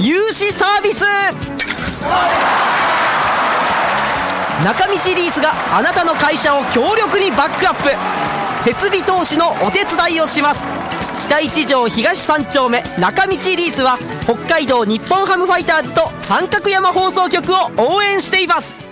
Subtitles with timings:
[0.00, 1.04] 融資サービス。
[4.64, 7.90] 中道リースがあなたの会社を強力にバックアップ。
[8.62, 10.60] 設備投資のお手伝いをします。
[11.26, 12.82] 北一条東三丁目。
[12.98, 18.87] 中道リースは北海道日本ハムファイターズと三角山放送局を応援しています。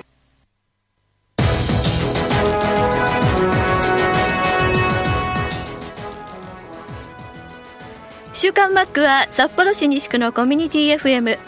[8.56, 11.38] 週刊マックは札幌市西区のコミュニティ FM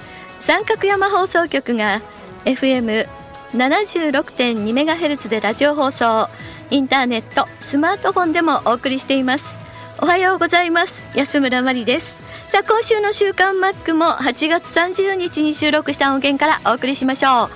[0.40, 2.02] 三角山放送局が
[2.44, 6.28] FM76.2MHz でラジオ放送。
[6.68, 9.56] インターネットスマートフォンでもお送りしています。
[10.02, 11.02] おはようございます。
[11.14, 12.20] 安村麻里です。
[12.50, 17.50] さあ今週の週刊マックも8月30日に収録した音源からお送りしましょう。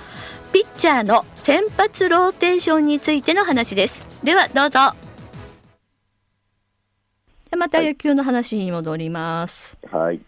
[0.51, 4.01] ピッチャーの先発ローテーションについての話です。
[4.23, 5.02] ではどうぞ。
[7.55, 9.77] また野球の話に戻ります。
[9.91, 10.19] はい。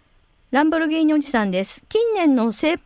[0.52, 1.84] ランボルギーニおじさんです。
[1.90, 2.78] 近年のせ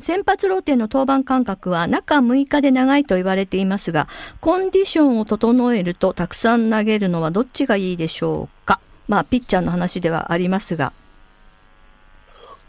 [0.00, 4.06] 先発ローテの登板間隔は中6日で長いと言われていますが、
[4.40, 10.92] コンディションを整えるとたくさん投げるのはどっちがいいでしょうかまあ、ピッチャーの話ではありますが。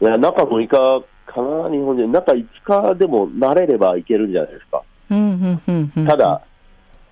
[0.00, 2.10] いや、中6日かな、日本人。
[2.10, 4.82] 中5日でも慣れればいけるんじゃないですか。
[5.10, 6.06] うん、うん、うん、うん。
[6.06, 6.42] ただ、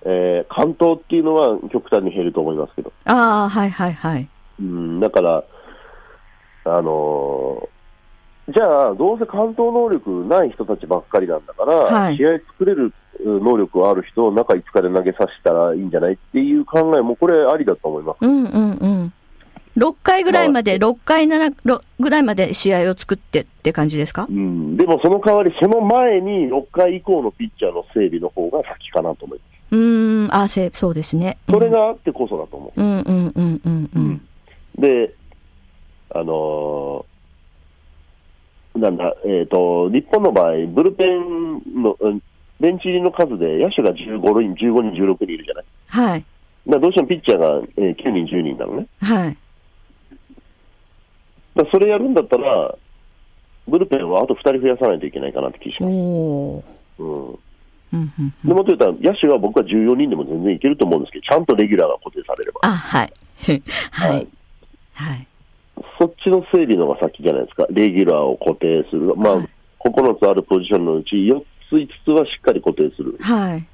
[0.05, 2.91] えー、関東っていうのは極端に減ると思いますけど。
[3.05, 4.27] ああ、はいはいはい。
[4.59, 5.43] うん、だから、
[6.65, 7.69] あのー
[8.51, 18.17] じゃあ、どうせ関東能力ない人たちばっかりなんだから、はい試合作れるうん能力がある人を中5日で投げさせたらいいんじゃないっていう考えも、これ、ありだと思います。
[18.21, 19.13] うんうんうん。
[19.77, 24.25] 6回ぐらいまで、6回7ろぐらいまで試合を作ってって感じですか？
[24.27, 29.58] うん、でもその代わり、その前に6回以降のピッチャーの整備の方が先かなと思います。
[29.71, 31.37] うーん、あせそうですね。
[31.49, 32.81] それがあってこそだと思う。
[32.81, 34.27] うんうんうんうんうん。
[34.77, 35.13] で、
[36.13, 37.09] あのー
[38.79, 42.21] なんだ、えっ、と、日本の場合、ブルペンの、うん
[42.61, 43.95] ベンチ入りの数で野手が15
[44.41, 45.65] 人、15人、16人いるじゃない？
[45.87, 46.25] はい。
[46.67, 48.87] だどうしてもピッチャーが、えー9人、10人なのね。
[49.01, 49.37] はい。
[51.55, 52.75] だそれやるんだったら、
[53.67, 57.01] ブルペンはあと2人増やさないといけないかなって気しおます。
[57.01, 57.03] お。
[57.29, 57.39] うん。
[57.93, 62.59] うんうんうんでもと言ったら、野手は僕は14人でも全然いけると思うんですけど、ちゃんとレギュラーが固定されれば。
[62.63, 63.11] あ、はい。
[63.91, 64.27] は はいい。
[64.93, 65.27] はい。
[65.97, 67.65] そっちの整備の方が先じゃないですか？
[67.71, 69.15] レギュラーを固定する。
[69.15, 69.49] まあ、はい
[69.81, 73.15] 9つあるポジションのうち4つ、5つはしっかり固定する。
[73.21, 73.65] はい。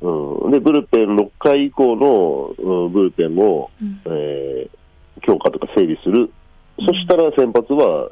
[0.00, 4.76] うん、で、ブルペン6回以降の、うんブルペンを、うんえー
[5.26, 6.30] 強化とか整備する。
[6.78, 8.10] そしたら先発は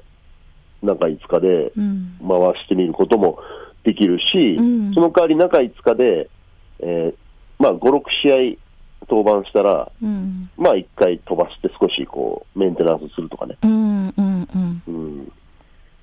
[0.83, 2.17] 中5日でうん。
[2.27, 3.39] 回してみることも
[3.85, 6.29] できるし、うんその代わり中5日で、
[6.81, 7.15] えー
[7.59, 8.71] まあ、5、6試合
[9.09, 10.51] 登板したら、うん。
[10.57, 13.57] まあ、1回飛ばして少しこうメンテナンスするとかね。
[13.63, 15.33] うんうんうんうん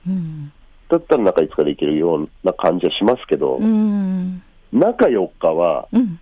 [0.07, 0.51] うん。
[0.89, 4.41] だったら中5日でいけるような感じはしますけど、うん。
[4.71, 6.19] 中4日は、うん。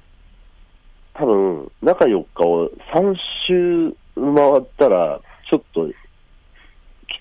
[1.13, 3.15] 多分中4日を3
[3.47, 5.93] 周回ったら、ちょっとき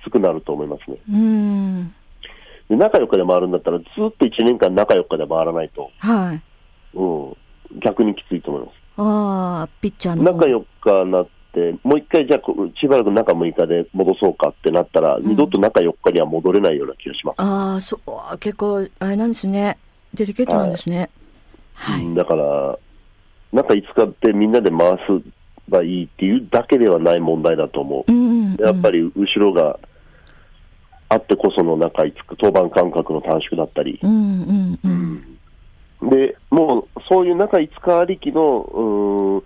[0.05, 0.99] つくなると思いますね。
[1.11, 1.94] うん。
[2.69, 6.42] で中4日で回るんだったら、ずっと1年間中4日で回らないと、はい。
[6.94, 7.36] うん、
[7.80, 8.75] 逆にきついと思います。
[8.97, 10.22] ああ、ピッチャーの。
[10.22, 12.41] 中4日になって、もう一回じゃあ、
[12.80, 17.34] しばらく中6日で戻そうかってなったら、二度と中4日には戻れないような気がします。
[17.38, 18.00] ああ、そ
[18.32, 19.78] う、結構、あれなんですね。
[20.14, 21.10] デリケートなんですね。
[21.75, 22.04] はい。
[22.04, 22.78] うんだから、
[23.52, 25.22] 中5日ってみんなで回す
[25.69, 28.12] ばいいっていうだけではない問題だと思う。
[28.12, 28.56] うん。
[28.56, 29.78] やっぱり後ろが
[31.09, 35.38] あってこその中5日、登板間隔の短縮だったり、うんうん
[36.02, 36.11] うん。
[36.11, 39.43] でもうそういう中5日ありきのうーん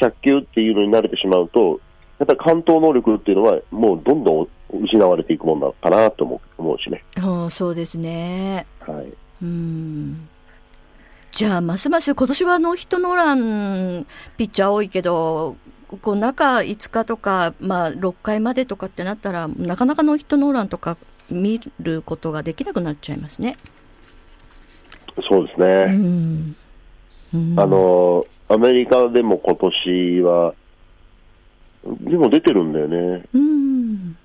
[0.00, 1.80] 100球っていうのに慣れてしまうと、
[2.18, 4.48] やっぱり関東能力っていうのは、もうどんどん
[4.84, 7.04] 失われていくものかなと思う思うしね。
[7.50, 8.66] そうですね。
[8.80, 10.28] はいうん。
[11.30, 14.06] じゃあ、ますます今年はノーヒットノーラン、
[14.36, 15.56] ピッチャー多いけど、
[16.00, 20.96] こう中5日とか、まあ、6回までとかってなったら、なかなかノーヒットノーランとか
[21.30, 23.56] 見ることができなくなっちゃいますね。
[25.28, 26.56] そうですうね、ん。
[27.34, 30.54] うんあのアメリカでも今年は、
[31.84, 34.16] でも出てるんだよね、うん。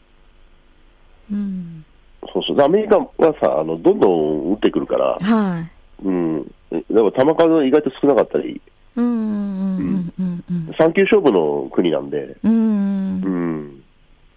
[1.31, 1.85] うん。
[2.21, 2.61] ホそうそう。
[2.61, 3.07] アメリカは
[3.39, 6.05] さ、あの、どんどん打ってくるから、はい。
[6.05, 6.43] うん。
[6.71, 8.61] でも球数が意外と少なかったり、
[8.97, 12.51] うんうんうんうんうん3球勝負の国なんで、うん。
[12.51, 13.83] うんうん。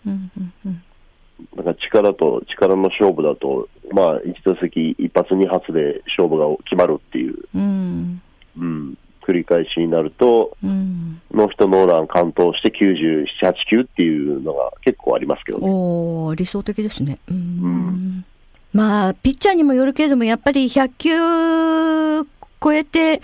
[0.06, 0.82] うんうんうん
[1.56, 8.22] だから力と力の勝負だと、まあ、1打席一発二発で勝負が決まるっていう、うん
[8.58, 11.20] うん、繰り返しになると、うん。
[11.32, 15.66] ノーヒットノーラン完投して97、8球っていうのが結構ありますけどね。
[15.68, 17.18] おお理想的ですね。
[17.28, 17.36] うん。
[17.36, 18.24] ん
[18.72, 22.30] まあ、ピッチャーにもよるけれども、やっぱり100球
[22.62, 23.20] 超えて、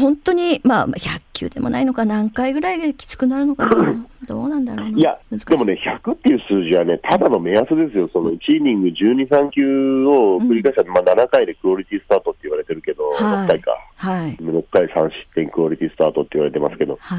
[0.00, 4.06] 本当に、まあ、100球でもないのか、何回ぐらいできつくなるのかな？
[4.26, 4.98] どうなんだろうな？
[4.98, 8.08] いや、でもね、100っていう数字はね、ただの目安ですよ。
[8.08, 13.76] その1イニング12、3球を繰り返したら、まあ7回でクオリティスタートって言われてるけど、はい6回か。
[13.96, 14.36] はい。
[14.36, 17.18] 6回3失点クオリティスタートって言われてますけど、はい。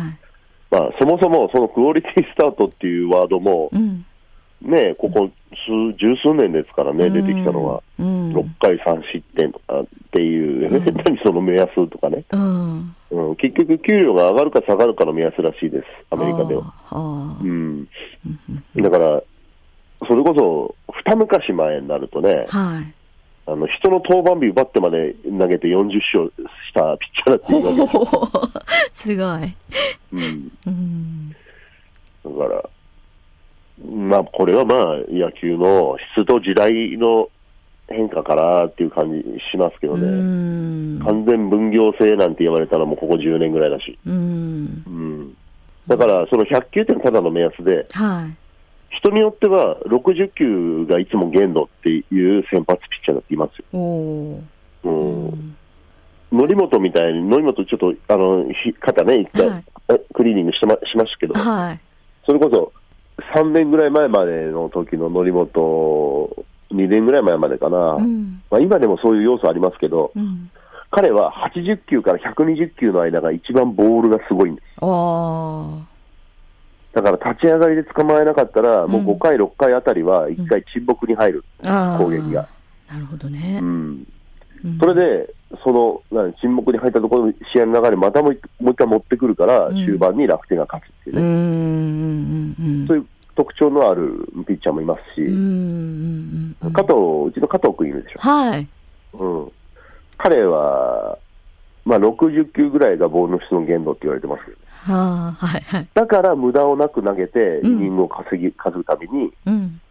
[0.69, 4.05] まあ、そもそもそのクオリティスタートっていうワードも、うん。
[4.61, 5.29] ね、ここ
[5.65, 7.83] 数、十数年ですからね、出てきたのは。
[7.99, 8.33] うん。
[8.33, 12.95] 6回3失点とかっていう、うん 何その目安とかね、うん。
[13.11, 16.63] うん、結局、給料が上がるか下がるかの目安らしいです、アメリカでは。
[16.63, 17.37] はあ。
[17.41, 17.87] うん、
[18.75, 19.23] だから、
[20.07, 20.75] それこそ、
[21.05, 22.93] 二昔前になるとね、はい。
[23.47, 29.55] あの人の登板日奪ってまで投げて40勝したピッチャーだっていうわけですよすごい。
[30.13, 31.35] うん、うん。
[32.23, 32.69] だから、
[33.89, 34.77] まあ、これはまあ、
[35.09, 37.29] 野球の質と時代の
[37.87, 40.07] 変化かなっていう感じしますけどうね。
[40.07, 40.99] ん。
[40.99, 43.97] 完全分業制なんて言われたのもここ10年ぐらいだし。
[44.05, 44.83] うん。
[44.85, 45.37] うん。
[45.87, 48.37] だから、その100球っただの目安で、はい。
[48.97, 53.65] 人によっては60球がいつも限度っていう先発ピッチャーだっていますよ。
[53.73, 55.55] うん。
[56.31, 61.79] 則本みたいに、則本ちょっと、あの、ひ肩ね、一回、はいえクリーニングしてましましたけど、はい。
[62.25, 62.71] それこそ
[63.35, 68.41] 3年ぐらい前までの時の則本、2年ぐらい前までかな、うん。
[68.49, 70.49] まあ、今でもそういう要素ありますけど、うん。
[70.89, 74.67] 彼は80球から120球の間が一番ボールがすごいんです。
[76.93, 81.97] だから立ち上がりで捕まえなかったら、もううん5回、6回あたりは1回沈黙に入る、ああ。
[81.97, 82.47] 攻撃が。
[82.91, 83.65] なるほどねう。
[83.65, 84.05] ん、
[84.65, 91.25] うんそれで、そのなん沈黙に入ったところの試合の流れ、またもう一もう一回持ってくるから、うん終盤に楽天が勝つっていうね、ん。
[91.25, 92.87] うん。
[92.87, 93.05] そういう
[93.35, 95.33] 特徴のあるピッチャーもいますし、うん。
[95.33, 96.55] うん。
[96.61, 96.73] うん。
[96.73, 96.93] 加藤、
[97.27, 98.19] うちの加藤君いるでしょ。
[98.19, 98.67] はい。
[99.13, 99.51] うん、
[100.17, 101.17] 彼は、
[101.83, 104.57] まあ、60球ぐらいがボールの質の限度って言われてますけど、
[104.93, 105.45] はあ。
[105.45, 105.61] はい。
[105.61, 105.87] はい。
[105.93, 109.81] だから無駄をなく投げて、イうんニングを稼ぎ、稼ぐために、うん。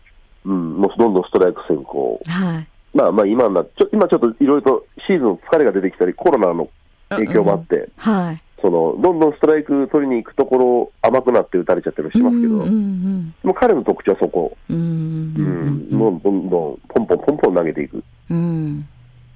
[0.45, 2.21] うん、もうどんどんストライク先行。
[2.27, 2.69] はい。
[2.95, 6.69] まあまあ今になちょ今ちょっといろいろとシーズン疲れが出てきたり、コロナの
[7.11, 8.43] 影響もあって、はい。
[8.61, 12.63] そのどんどんストライク取りに行くところ、甘くなって打たれちゃったりしてますけど、うん。
[12.63, 13.31] うん。
[13.31, 14.77] でも彼の特徴はそこ、うん。
[14.77, 15.95] ううんん。
[15.97, 18.87] もうどんどんポンポンポンポン投げていく、うん。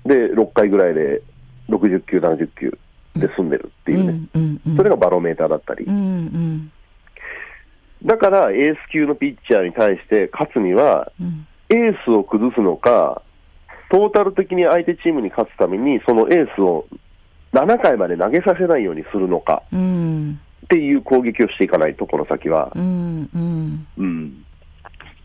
[0.05, 1.23] で6回ぐらいで
[1.71, 2.79] 60球、70球
[3.17, 4.61] で済んでるっていうね、うん。
[4.67, 4.77] うん。
[4.77, 5.95] それがバロメーターだったりう、ん。
[5.95, 6.73] うん。
[8.05, 11.47] だからエース級のピッチャーに対して勝つには、うん。
[11.71, 13.23] エースを崩すのか、
[13.91, 16.87] トータル的に相手チームに勝つために、そのエースを
[17.53, 20.41] 7回まで投げさせないようにするのかうん。
[20.65, 22.73] っていう攻撃をしていかないと、この先は。
[22.75, 23.29] うん。
[23.35, 23.87] うん。
[23.97, 24.45] うん。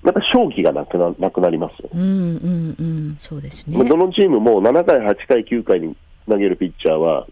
[0.02, 1.90] また勝機がなくななくなりますよ。
[1.94, 2.02] うん。
[2.02, 2.76] うん。
[2.80, 3.18] うん。
[3.20, 3.88] そうですねまあ。
[3.88, 5.96] どのチームも7回、8回、9回に
[6.28, 7.26] 投げるピッチャーは、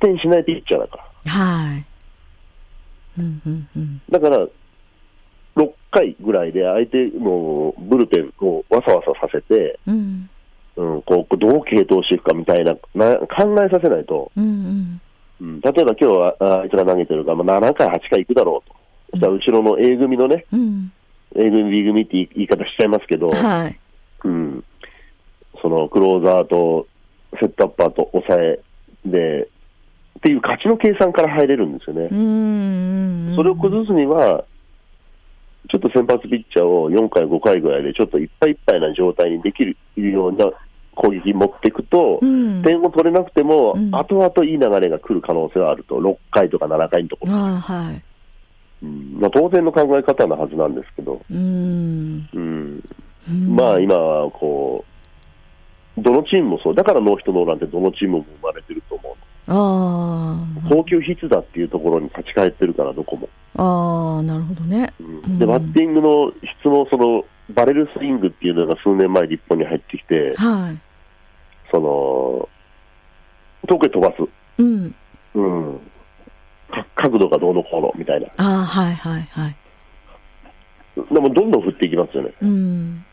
[0.00, 1.30] 点しないピッチャーだから。
[1.30, 1.84] はい。
[3.18, 3.42] うん。
[3.44, 3.68] うん。
[3.76, 4.00] うん。
[4.10, 4.46] だから、
[5.56, 10.30] 6回ぐらいで相手のブルペンをわさわささせて、うん。
[10.80, 15.00] うん、こうどう継投していくかみたいなな考えさせないと、うん。
[15.40, 18.76] うん、例えば今日はああいつら投げてるから、まあ、7回、8回いくだろうと。
[19.10, 20.92] そしたら後ろの A 組のね、うん。
[21.36, 23.78] A 組、B 組って言い言い方しちゃいますけど、はい。
[24.24, 24.64] うん、
[25.60, 26.86] そのクローザーと
[27.38, 28.60] セットアッパーと抑え
[29.04, 29.48] で、
[30.18, 32.08] っていう勝ちの計算から入れるんですよね。
[32.10, 33.32] うん。
[33.36, 34.44] それを崩すには、
[35.70, 40.50] ちょっと先発ピッチャーを4回、5回ぐらいで、ちょっといっぱいいっぱいな状態にできるような
[41.00, 42.62] 攻撃に持っていくと、うん。
[42.62, 48.02] 点を取れなくても、うん後々いい流れが来る可能性はあると、6回とか7回のところ、ああ、はい。
[48.82, 52.28] うんまあ、当然の考え方なはずなんですけど、うん。
[52.34, 52.84] うん
[53.28, 54.84] うんまあ今はこ
[55.98, 59.14] う、どのチームもそう、だからノーヒットノーランってどのチームも生まれてると思う。
[59.52, 60.36] あ
[60.68, 63.28] 高級筆だっていうところに立ち返ってるから、どこも。
[63.56, 63.64] あ。
[63.64, 64.92] ああ、なるほどね。
[65.00, 70.89] うんで、バッティングの質も、その、バレルスイングっていうのが数年前日本に入ってきて、はい。
[71.70, 72.48] その、
[73.68, 74.28] 遠くへ飛ばす。
[74.58, 74.94] うん。
[75.34, 75.80] うん。
[76.70, 78.26] か角度がどうのこうのみたいな。
[78.36, 79.56] ああ、はいはいはい。
[81.12, 82.32] でもどんどん振っていきますよね。
[82.40, 83.04] うん。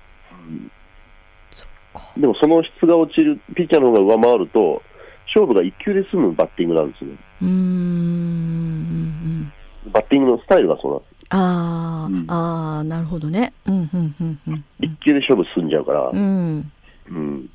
[2.18, 4.82] でもその質が落ちる、ピッチャーの方が上回ると、
[5.28, 7.16] 勝負が1球で済むバッティングなんですね。
[7.42, 9.52] うーん。
[9.92, 11.12] バッティングのスタイルがそうなんです。
[11.30, 13.54] ああ、うんああ、なるほどね。
[13.68, 14.66] うん、うん、うん、うん。
[14.80, 16.72] 1球で勝負進んじゃうから、うん。
[17.10, 17.50] うん。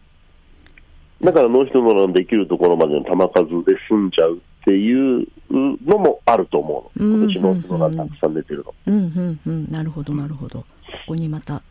[1.23, 7.07] だからノーヒットノーランできるところまでの球数で済んじゃうっていうのもあると思うの。
[7.07, 8.75] うん今年ノーヒットノーランたくさん出てるの。
[8.87, 9.71] うん、うん、うん。
[9.71, 10.61] なるほど、なるほど。
[10.61, 10.67] こ
[11.09, 11.62] こにまた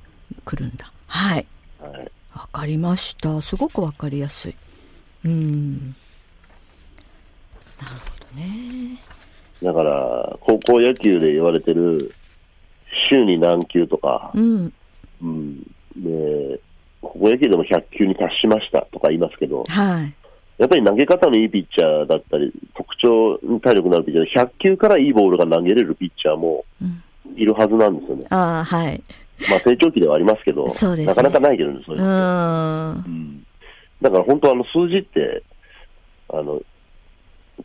[0.45, 0.91] 来るんだ。
[1.07, 1.45] はい。
[1.79, 3.41] はいわかりました。
[3.41, 4.55] すごくわかりやすい。
[5.25, 5.73] うん。
[7.81, 8.97] なるほどね。
[9.61, 12.11] だから、高校野球で言われてる、
[13.09, 14.73] 週に何球とか、うん。
[15.21, 15.59] うん。
[15.97, 16.59] で、
[17.01, 20.13] 高校野球でも100球に達しましたとか言いますけど、はい。
[20.57, 27.03] やっぱり投げ方のいいピッチャーだったり、特徴に体力のあるピッチャーで、100球からいいボールが投げれるピッチャーもうん
[27.35, 28.25] いるはずなんですよね。
[28.29, 29.01] ああ、はい。
[29.49, 32.91] まあ成長期ではありますけど、そうですねなかなかないけどね、そうういうの。
[32.93, 33.45] うん
[34.01, 35.43] だから本当あの数字って、
[36.29, 36.59] あの、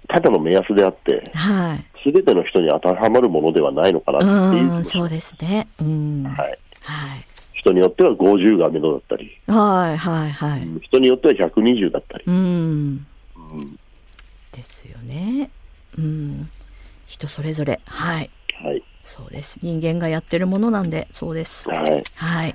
[0.09, 1.85] ただの目安であって、はい。
[2.03, 5.67] すべての人に当てはまるものではないのかなっていう気うん、そうですね。
[5.81, 6.25] うん。
[6.25, 6.59] はい。
[6.83, 7.26] はい。
[7.67, 10.61] 人によっては50が目処だったり、はい、はい、はい。
[10.61, 12.35] うん人によっては120だったり、うん。
[12.35, 13.07] うん
[14.53, 15.51] ですよね。
[15.99, 16.49] うん。
[17.09, 17.81] 人それぞれ。
[17.85, 18.31] はい。
[18.63, 18.83] はい。
[19.05, 19.59] そうです。
[19.63, 21.69] 人間がやってるものなんで、そうです。
[21.69, 22.05] はい。
[22.15, 22.55] はい。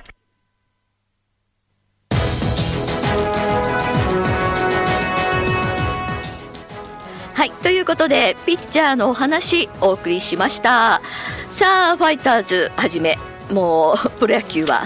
[7.33, 7.51] はい。
[7.63, 11.01] ということで、ピッチャーのお話、お送りしました。
[11.49, 13.17] さあ、ファイターズはじめ、
[13.51, 14.83] もう、プロ野球は、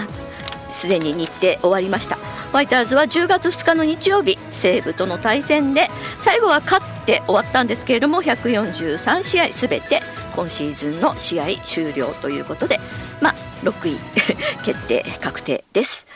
[0.72, 2.16] すでに日程終わりました。
[2.16, 5.88] ファイターズは10月2日の日曜日、西武との対戦で、
[6.20, 10.02] 最後は勝って終わったんですけれども、143試合すべて
[10.34, 12.78] 今シーズンの試合終了ということで、
[13.20, 13.98] まあ、6位
[14.64, 16.06] 決定確定です。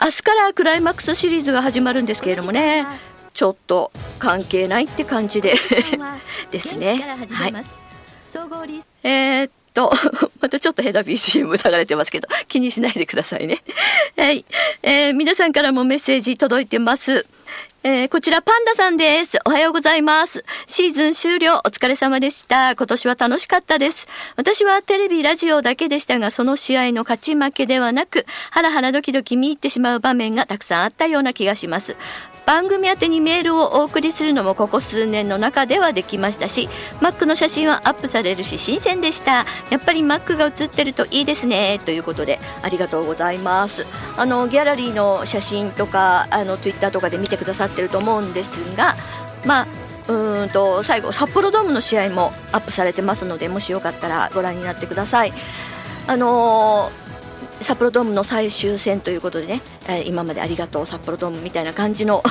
[0.00, 2.86] 明日からクライマックスシリーズが始まるんですけれどもね、
[3.32, 5.54] ちょっと関係ないって感じで
[6.50, 6.98] ですね。
[7.34, 7.52] はい。
[9.02, 9.92] えーと、
[10.40, 13.58] またちょっとヘダ BGM 流れてますけど、気にしないでくださいね。
[14.16, 14.44] はい。
[14.82, 17.26] えー皆さんからもメッセージ届いてます。
[17.82, 19.38] えーこちらパンダさんです。
[19.44, 20.44] おはようございます。
[20.66, 22.76] シーズン終了お疲れ様でした。
[22.76, 24.08] 今年は楽しかったです。
[24.36, 31.96] 私はテレビ、ラジオだけでしたが、その試合の勝ち負けではなく、ハラハラドキドキ見入ってしまう場面がたくさんあったような気がします。
[32.46, 36.68] 番組宛にメールをお送りするのもここ数年の中ではできましたし、
[37.00, 39.46] Mac の写真はアップされるし新鮮でした。
[39.70, 41.80] やっぱり Mac が写ってるといいですね。
[41.84, 43.86] ということで、ありがとうございます。
[44.16, 48.96] あの、ギャラリーの写真とか、あの、Twitter とかで見てくださってると思うんですが、
[49.44, 49.66] まあ、
[50.06, 55.32] うんと最後札幌ドームの試合もアップされてますのでもしよかったらご覧になってください。
[56.06, 57.03] あのー
[57.64, 62.22] 札幌ドームの最終戦ということでね、えー今までありがとう札幌ドームみたいな感じの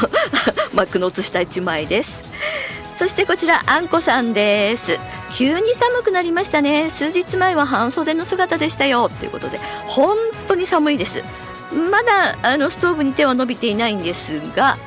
[0.75, 2.23] マックの写した一枚です。
[2.97, 4.99] そしてこちらあんこさんです。
[5.35, 6.91] 急に寒くなりましたね。
[6.91, 9.09] 数日前は半袖の姿でしたよ。
[9.09, 10.15] ということで本
[10.47, 11.23] 当に寒いです。
[11.91, 14.77] まだあのストーブに手は伸びていないんですが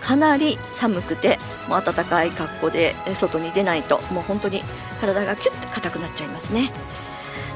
[0.00, 1.38] かなり寒くて
[1.68, 4.62] もう暖かい格好で外に出ないともう本当に
[5.02, 6.72] 体がキュッと硬くなっちゃいますね。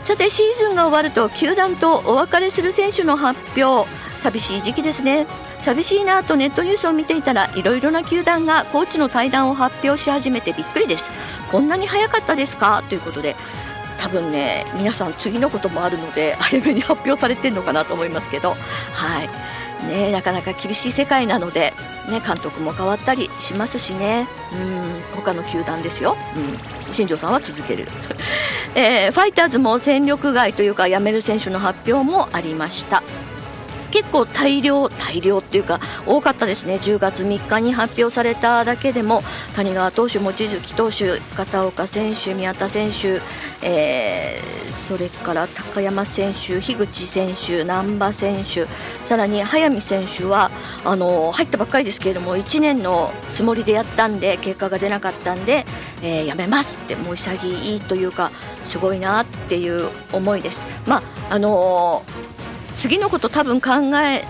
[0.02, 3.88] さてシーズンが終わると球団とお別れする選手の発表。
[4.20, 5.26] 寂しい時期ですね。
[5.60, 11.12] 寂しいなとネットニュースを見ていたらいろいろな球団がコーチの対談を発表し始めてびっくりです。
[11.50, 12.82] こんなに早かったですか？
[12.88, 13.36] ということで
[14.00, 18.56] 多分ね皆さん次のこともあるので早めに発表されてるのかなと思いますけど。
[18.94, 19.28] はい。
[19.86, 21.72] ねなかなか厳しい世界なので、
[22.10, 24.26] ね、監督も変わったりしますしね。
[24.52, 25.00] うん。
[25.14, 27.86] 他の球団ですよ、うん、新庄さんは続ける。
[28.74, 33.02] えーファイターズも戦力外というか辞める選手の発表もありました。
[33.90, 39.22] 結構大量大量っていうか多かったですね10月3日に発表されただけでも
[39.56, 43.20] 谷川投手望月投手片岡選手宮田選手、
[43.66, 48.66] えーそれから高山選手樋口選手難波選手
[49.04, 50.50] さらに早見選手は
[50.82, 55.66] あの入ったばっかりですけれども1年のつもりでやったんで結果が出なかったんで、
[56.02, 58.30] えーやめますってもう潔いというか
[58.64, 60.62] すごいなっていう思いです。
[60.86, 61.02] まあ
[61.34, 62.27] あのー
[62.78, 64.24] 次のこと多分考え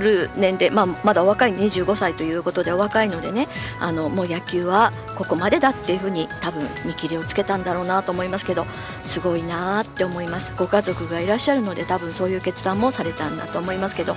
[0.00, 3.46] る年齢、まあ、まだ若い25歳ということでお若いのでね
[3.78, 8.66] あのもう野球はここまでだっていうふうに多分見切りをつけたんだろうなと思いますけど
[9.02, 10.54] すごいなって思います。
[10.56, 14.16] ご家族がいらっしゃるので多分そういう決断もされたんだと思いますけど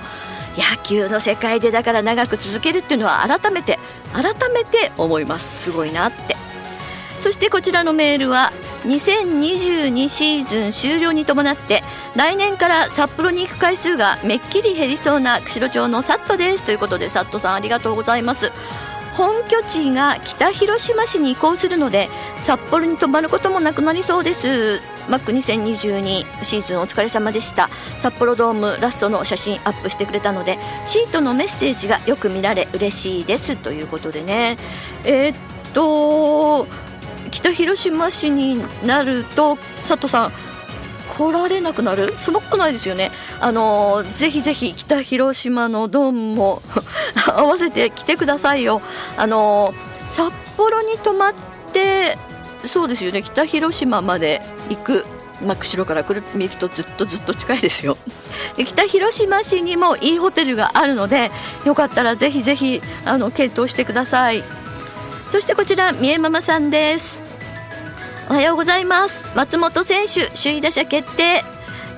[0.56, 3.78] 野球の世界でだから長く続けるっていうのは改めて
[4.12, 5.64] 改めて思います。
[5.64, 6.36] すごいなって。
[7.20, 8.52] そしてこちらのメールは
[8.84, 11.82] 2022シーズン終了に伴って
[12.14, 16.64] 来年から札幌に行く回数がめっきり減りそうな釧路町のサットです。
[16.64, 18.52] ということでサットさんありがとうございます。
[19.14, 22.08] 本拠地が北広島市に移行するので
[22.40, 24.80] 札幌に泊まることもなくなりそうです。
[25.08, 27.68] マック2022シーズンお疲れ様でした。
[27.98, 30.56] 札幌ドームラストの写真アップしてくれたので
[30.86, 33.56] シートのメッセージがよく見られ嬉しいです。
[33.56, 34.56] ということでね。
[35.04, 35.36] えー、っ
[35.74, 36.87] と
[37.38, 40.32] 北広島市になると佐藤さん
[41.08, 42.12] 来られなくなる？
[42.18, 43.12] そのことないですよね。
[43.40, 46.62] あのぜひぜひ北広島のドームも
[47.32, 48.82] 合わせて来てくださいよ。
[49.16, 49.72] あの
[50.10, 51.34] 札幌に泊まっ
[51.72, 52.18] て
[52.66, 53.22] そうですよね。
[53.22, 55.06] 北広島まで行く。
[55.40, 57.96] まあ、釧路から来る見るとずっとずっと近いですよ。
[58.56, 61.30] で北広島市にもいいホテルがあるので
[61.64, 64.42] よかったらぜひぜひあの検討してください。
[65.30, 67.27] そしてこちら三重ママさんです。
[68.30, 69.26] おはようございます。
[69.34, 71.42] 松本選手首位打者決定。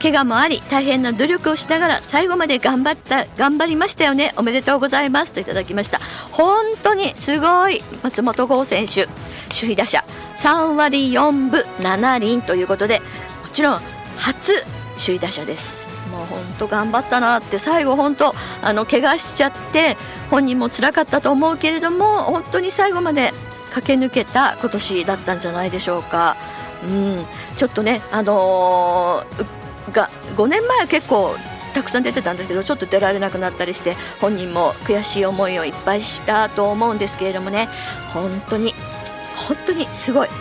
[0.01, 4.33] 怪我もあり大変な努力をしながら最後まで頑張った頑張りましたよね。
[4.37, 5.33] おめでとうございます。
[5.33, 5.99] といただきました。
[6.31, 9.09] 本当にすごい松本剛選手。
[9.53, 10.05] 首位打者。
[10.37, 13.81] 3割4分7厘ということでもちろん
[14.17, 14.53] 初
[14.97, 15.89] 首位打者です。
[16.13, 19.97] もう本当頑張ったなって最後本当あの怪我しちゃって
[20.31, 23.33] 本人も辛かったと思うけれども本当に最後まで
[23.71, 26.37] 駆け抜けた今年だったんじゃないでしょうか。
[26.85, 27.25] うん、
[27.57, 31.37] ちょっとね、あのー、が5年前は結構
[31.75, 37.69] たくさん出てたんだけどちょっと出られなくなったりして本人も悔しい思いをいっぱいしたと思うんですけれどもね
[38.13, 38.75] 本当に
[39.49, 40.33] 本当にすごい3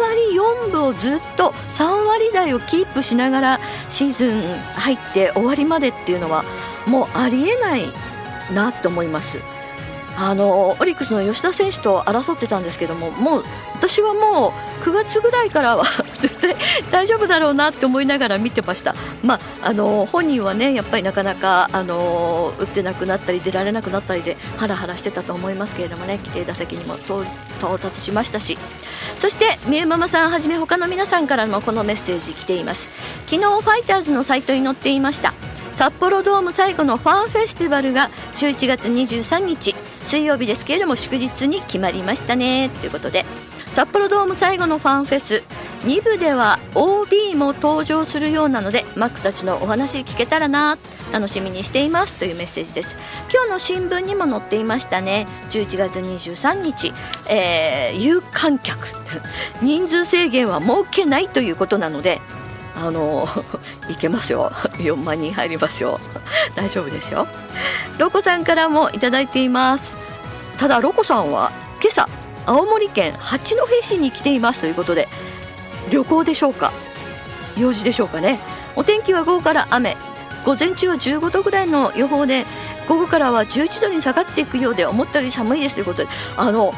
[0.00, 6.44] 割4分をずっと3割台をキープしながらシーズン入って終わりまでっていうのは
[6.86, 7.84] もうありえない
[8.52, 9.38] なと思います。
[10.20, 13.44] あのオリックスの吉田選手と争ってたんですけどももう
[13.74, 15.84] 私はもう9月ぐらいからは
[16.20, 16.56] 絶対
[16.90, 27.24] 大丈夫だろうなって思いながら見てました、まあ、あの本人はねやっぱりなかなかあの打ってなくなったり出られなくなったりでハラハラしてたと思いますけれどもね規定打席にも到
[27.78, 28.58] 達しましたし。
[29.20, 32.90] そしてみゆママさんはじめ他の皆さんからもこのメッセージ来ています。
[33.26, 35.34] 昨日ファイターズのサイトに載っていました。
[35.74, 39.74] 札幌ドーム最後のファンフェスティバルが11月23日。
[40.08, 42.70] 水曜日ですけれども祝日に決まりましたね。
[42.80, 43.26] ということで
[43.74, 45.44] 札幌ドーム最後のファンフェス
[45.86, 50.78] 2部では OB も登場するようなのでマックたちのお話聞けたらな。
[51.12, 52.14] 楽しみにしています。
[52.14, 52.96] というメッセージです。
[53.32, 55.26] 今日の新聞にも載っていましたね。
[55.50, 56.92] 11月23日、
[57.28, 58.88] えー、有観客。
[59.62, 62.20] 人数制限は設けないということなので
[62.80, 63.26] あの
[63.90, 64.50] いけますよ。
[64.78, 65.98] 4万人入りますよ。
[66.54, 67.26] 大丈夫ですよ。
[67.98, 69.96] ロコさんからもいただいています。
[70.58, 72.08] ただロコさんは今朝
[72.46, 75.08] 青森県八戸市に来ていますということで
[75.90, 76.72] 旅行でしょうか？
[77.56, 78.38] 用事でしょうかね？
[78.76, 79.96] お天気は午後から雨。
[80.44, 82.46] 午前中は15度ぐらいの予報で
[82.88, 86.72] 午後からは11度に下がっていくようで思ったより寒いですということであの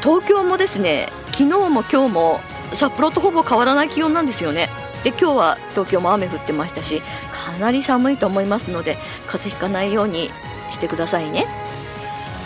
[0.00, 2.40] 東京もですね昨日も今日も
[2.72, 4.70] 札幌とほぼ変わらない気温なんですよね。
[5.04, 7.00] で今日は東京も雨降ってましたし
[7.32, 10.30] かなり寒いと思いますので風邪ひかないように
[10.70, 11.46] してくださいね。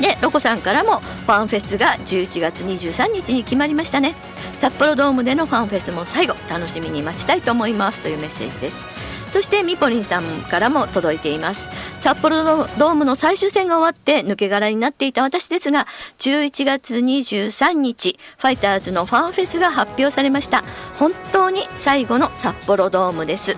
[0.00, 4.14] でロコさんからもファンフェスが11月23日に決まりましたね。
[4.60, 8.84] 札幌ドームでのファンフェスも最後楽しみに待ちたいと思いますというメッセージです。
[9.30, 11.68] そしてみぽりんさんからも届いています。
[12.04, 15.86] 札幌ドームの最終戦が終わって抜け殻になっていた私ですが
[16.18, 20.64] 11月23日ファイターズのファンフェスが発表されました。
[20.98, 23.56] 本当に最後の札幌ドームです。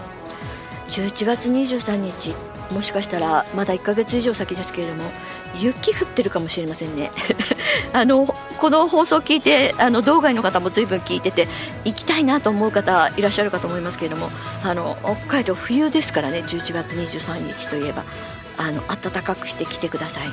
[0.91, 2.37] 11月23日。
[2.73, 5.11] もしかしたらまだ1ヶ月以上先ですけれども
[5.59, 7.11] 雪降ってるかもしれませんね。
[7.93, 8.27] あの
[8.59, 11.49] この放送聞いてあの道外の方も随分聞いてて
[11.85, 14.31] 行きたいなと思う方いらっしゃるかと思いますけれども
[14.63, 18.05] あの北海道冬ですからね11月23日といえば
[18.57, 20.29] あの暖かくしてきてください。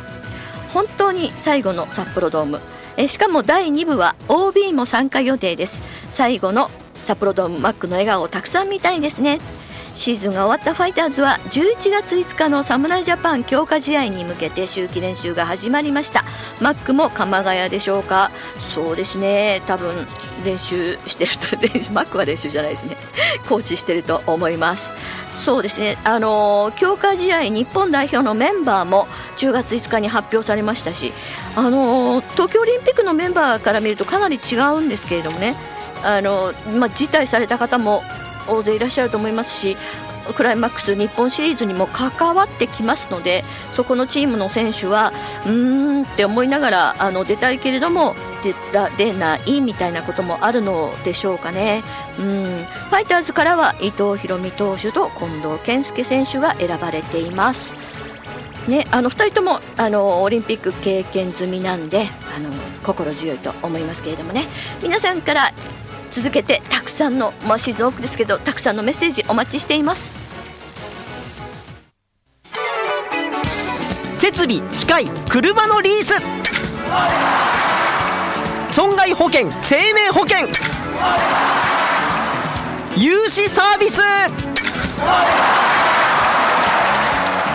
[0.73, 2.59] 本当に最後の札幌ドーム。
[2.97, 5.83] えしかも第2部は OB も参加予定です。
[6.11, 6.69] 最後の
[7.05, 9.39] 札幌ドームマックの笑顔をたくさん見たいですね。
[9.95, 16.23] シーズンが終わったファイターズは11月5日の侍ジャパン強化試合に向けて秋季練習が始まりました。
[16.61, 18.31] マックも鎌ヶ谷でしょうか？
[18.73, 19.61] そうですね。
[19.67, 20.07] 多分
[20.43, 22.97] 練習してると マックは練習じゃないですね。
[23.47, 24.93] コーチしてると思います。
[25.43, 31.11] そうですね、あのー、強化試合日本代表のメンバーも10月5日に発表されましたし、
[31.55, 35.55] あのー、東京オリンピックのメンバーから見るとかなり違うんですけれどもね、
[36.01, 38.03] あのー、まあ、辞退された方も
[38.47, 39.77] 大勢いらっしゃると思いますし
[40.35, 45.11] クライマックス日本シリーズにも関わってきますのでそこのチームの選手は
[45.45, 51.81] うーんって思いながらあの出たいけれどもてられないみたいなこともあるのでしょうかね。
[52.19, 52.25] うん、
[52.89, 57.75] ファイターズからは伊藤大海投手と近藤健介選手が選ばれています。
[58.67, 62.49] ね、あの2人ともあのオリンピック経験済みなんであの
[62.81, 64.47] 心強いと思いますけれどもね
[64.81, 65.51] 皆さんから
[66.13, 70.13] 続けてたくさんの、まあ、静岡ですけどたくさんのメッセージお待ちしています。
[74.19, 76.21] 設備機械車のリース。
[78.69, 80.47] 損害保険生命保険。
[82.95, 83.99] 融資サービス。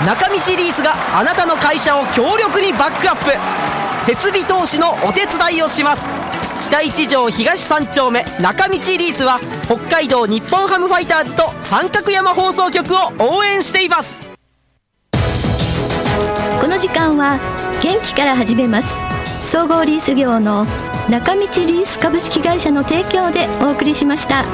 [0.05, 3.31] 中道リースがあなたの会社を強力にバックアップ。
[4.05, 6.18] 設備投資のお手伝いをします。
[6.61, 14.23] 北一条東三丁目中道リースは北海道日本ハムファイターズと三角山放送局を応援しています
[16.61, 17.39] この時間は
[17.83, 20.67] 元気から始めます総合リース業の
[21.09, 24.45] 中道リース株式会社の提供でお送りしました。